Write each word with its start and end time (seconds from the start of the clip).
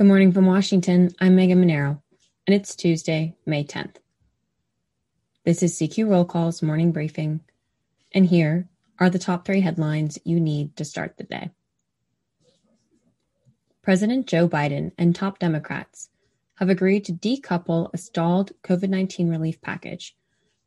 Good 0.00 0.06
morning 0.06 0.32
from 0.32 0.46
Washington. 0.46 1.10
I'm 1.20 1.36
Megan 1.36 1.62
Mineiro, 1.62 2.00
and 2.46 2.54
it's 2.54 2.74
Tuesday, 2.74 3.36
May 3.44 3.64
10th. 3.64 3.96
This 5.44 5.62
is 5.62 5.78
CQ 5.78 6.08
Roll 6.08 6.24
Call's 6.24 6.62
morning 6.62 6.90
briefing, 6.90 7.40
and 8.10 8.24
here 8.24 8.66
are 8.98 9.10
the 9.10 9.18
top 9.18 9.44
three 9.44 9.60
headlines 9.60 10.18
you 10.24 10.40
need 10.40 10.74
to 10.76 10.86
start 10.86 11.18
the 11.18 11.24
day. 11.24 11.50
President 13.82 14.26
Joe 14.26 14.48
Biden 14.48 14.92
and 14.96 15.14
top 15.14 15.38
Democrats 15.38 16.08
have 16.54 16.70
agreed 16.70 17.04
to 17.04 17.12
decouple 17.12 17.90
a 17.92 17.98
stalled 17.98 18.52
COVID 18.62 18.88
19 18.88 19.28
relief 19.28 19.60
package 19.60 20.16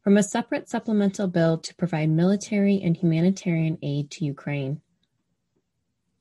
from 0.04 0.16
a 0.16 0.22
separate 0.22 0.70
supplemental 0.70 1.26
bill 1.26 1.58
to 1.58 1.74
provide 1.74 2.12
military 2.12 2.80
and 2.84 2.96
humanitarian 2.96 3.80
aid 3.82 4.12
to 4.12 4.26
Ukraine. 4.26 4.82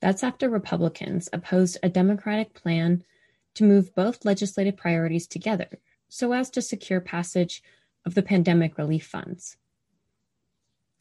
That's 0.03 0.21
after 0.21 0.49
Republicans 0.49 1.29
opposed 1.31 1.77
a 1.81 1.87
Democratic 1.87 2.53
plan 2.53 3.05
to 3.55 3.63
move 3.63 3.95
both 3.95 4.25
legislative 4.25 4.75
priorities 4.75 5.27
together 5.27 5.79
so 6.09 6.33
as 6.33 6.49
to 6.49 6.61
secure 6.61 6.99
passage 6.99 7.63
of 8.05 8.13
the 8.13 8.21
pandemic 8.21 8.77
relief 8.77 9.07
funds. 9.07 9.55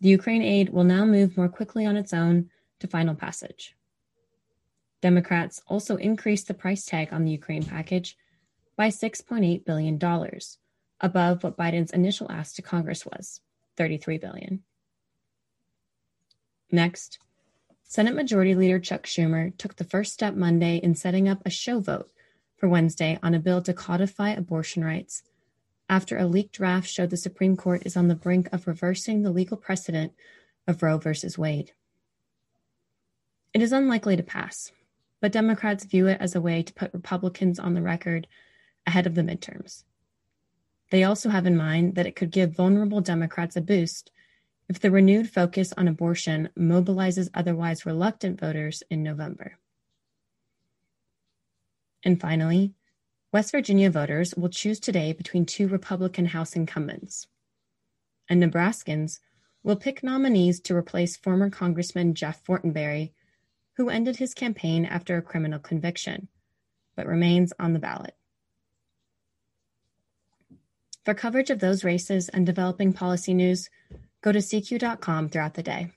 The 0.01 0.11
Ukraine 0.11 0.43
aid 0.43 0.69
will 0.69 0.85
now 0.85 1.05
move 1.05 1.37
more 1.37 1.49
quickly 1.49 1.85
on 1.85 1.97
its 1.97 2.13
own 2.13 2.51
to 2.79 2.87
final 2.87 3.17
passage. 3.17 3.75
Democrats 5.01 5.61
also 5.67 5.97
increased 5.97 6.47
the 6.47 6.55
price 6.55 6.85
tag 6.85 7.09
on 7.11 7.25
the 7.25 7.33
Ukraine 7.33 7.65
package 7.65 8.17
by 8.77 8.87
$6.8 8.87 9.65
billion, 9.65 9.99
above 11.01 11.43
what 11.43 11.57
Biden's 11.57 11.91
initial 11.91 12.31
ask 12.31 12.55
to 12.55 12.63
Congress 12.63 13.05
was, 13.05 13.41
33 13.77 14.19
billion. 14.19 14.63
Next, 16.71 17.19
Senate 17.93 18.15
Majority 18.15 18.55
Leader 18.55 18.79
Chuck 18.79 19.05
Schumer 19.05 19.55
took 19.59 19.77
the 19.77 19.85
first 19.85 20.15
step 20.15 20.35
Monday 20.35 20.79
in 20.79 20.95
setting 20.95 21.29
up 21.29 21.43
a 21.45 21.51
show 21.51 21.79
vote 21.79 22.11
for 22.57 22.67
Wednesday 22.67 23.19
on 23.23 23.35
a 23.35 23.39
bill 23.39 23.61
to 23.61 23.75
codify 23.75 24.31
abortion 24.31 24.83
rights 24.83 25.23
after 25.91 26.17
a 26.17 26.27
leaked 26.27 26.55
draft 26.55 26.89
showed 26.89 27.11
the 27.11 27.19
Supreme 27.19 27.55
Court 27.55 27.83
is 27.85 27.95
on 27.95 28.09
the 28.09 28.15
brink 28.15 28.49
of 28.51 28.67
reversing 28.67 29.21
the 29.21 29.31
legal 29.31 29.59
precedent 29.59 30.15
of 30.67 30.83
Roe 30.83 30.97
v. 30.97 31.11
Wade. 31.37 31.73
It 33.53 33.61
is 33.61 33.73
unlikely 33.75 34.17
to 34.17 34.23
pass, 34.23 34.73
but 35.21 35.31
Democrats 35.31 35.85
view 35.85 36.07
it 36.07 36.17
as 36.19 36.35
a 36.35 36.41
way 36.41 36.63
to 36.63 36.73
put 36.73 36.95
Republicans 36.95 37.59
on 37.59 37.75
the 37.75 37.83
record 37.83 38.27
ahead 38.87 39.07
of 39.07 39.15
the 39.15 39.21
midterms. 39.21 39.85
They 40.91 41.05
also 41.05 41.29
have 41.29 41.45
in 41.45 41.59
mind 41.59 41.97
that 41.97 42.07
it 42.07 42.17
could 42.17 42.31
give 42.31 42.57
vulnerable 42.57 43.03
Democrats 43.03 43.55
a 43.55 43.61
boost 43.61 44.11
if 44.73 44.81
the 44.81 44.91
renewed 44.91 45.29
focus 45.29 45.75
on 45.77 45.87
abortion 45.87 46.49
mobilizes 46.59 47.29
otherwise 47.35 47.85
reluctant 47.85 48.41
voters 48.41 48.83
in 48.89 49.03
November. 49.03 49.59
And 52.03 52.19
finally, 52.19 52.73
West 53.35 53.53
Virginia 53.53 53.91
voters 53.91 54.35
will 54.35 54.49
choose 54.49 54.81
today 54.81 55.13
between 55.13 55.45
two 55.45 55.69
Republican 55.69 56.25
House 56.25 56.57
incumbents. 56.57 57.27
And 58.31 58.43
Nebraskans 58.43 59.21
will 59.63 59.77
pick 59.77 60.03
nominees 60.03 60.59
to 60.61 60.75
replace 60.75 61.19
former 61.19 61.51
Congressman 61.51 62.15
Jeff 62.15 62.43
Fortenberry, 62.43 63.13
who 63.77 63.91
ended 63.91 64.17
his 64.17 64.33
campaign 64.33 64.87
after 64.87 65.19
a 65.19 65.23
criminal 65.23 65.59
conviction, 65.59 66.29
but 66.97 67.07
remains 67.07 67.53
on 67.59 67.75
the 67.75 67.79
ballot. 67.79 68.17
For 71.05 71.13
coverage 71.13 71.51
of 71.51 71.61
those 71.61 71.85
races 71.85 72.31
and 72.31 72.47
developing 72.47 72.95
policy 72.95 73.35
news, 73.35 73.69
Go 74.23 74.33
to 74.33 74.39
CQ.com 74.39 75.29
throughout 75.29 75.55
the 75.55 75.63
day. 75.63 75.91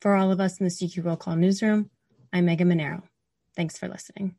For 0.00 0.14
all 0.14 0.30
of 0.30 0.40
us 0.40 0.60
in 0.60 0.64
the 0.64 0.70
CQ 0.70 1.04
Roll 1.04 1.16
Call 1.16 1.36
newsroom, 1.36 1.90
I'm 2.32 2.44
Megan 2.44 2.68
Mineiro. 2.68 3.02
Thanks 3.56 3.78
for 3.78 3.88
listening. 3.88 4.36